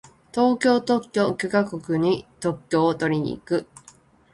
[0.33, 3.67] 東京特許許可局に特許をとりに行く。